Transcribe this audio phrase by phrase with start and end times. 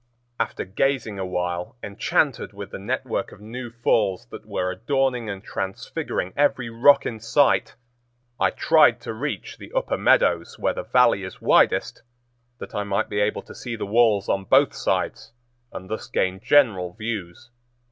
[0.39, 5.43] After gazing a while enchanted with the network of new falls that were adorning and
[5.43, 7.75] transfiguring every rock in sight,
[8.39, 12.01] I tried to reach the upper meadows, where the Valley is widest,
[12.57, 15.33] that I might be able to see the walls on both sides,
[15.71, 17.51] and thus gain general views.